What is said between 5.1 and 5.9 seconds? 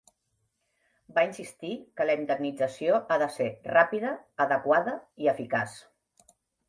i eficaç".